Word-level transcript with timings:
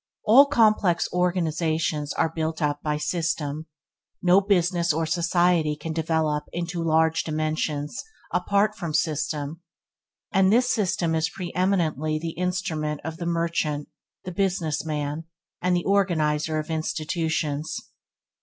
All 0.25 0.47
complex 0.47 1.07
organizations 1.13 2.11
are 2.13 2.33
built 2.35 2.59
up 2.59 2.81
by 2.81 2.97
system. 2.97 3.67
No 4.19 4.41
business 4.41 4.91
or 4.91 5.05
society 5.05 5.75
can 5.75 5.93
develop 5.93 6.45
into 6.51 6.83
large 6.83 7.21
dimensions 7.23 8.03
apart 8.33 8.75
from 8.75 8.95
system, 8.95 9.61
and 10.31 10.51
this 10.51 10.73
principle 10.73 11.13
is 11.13 11.29
preeminently 11.29 12.17
the 12.17 12.31
instrument 12.31 12.99
of 13.03 13.17
the 13.17 13.27
merchant, 13.27 13.89
the 14.23 14.31
business 14.31 14.83
man, 14.83 15.25
and 15.61 15.75
the 15.75 15.85
organizer 15.85 16.57
of 16.57 16.71
institutions. 16.71 17.77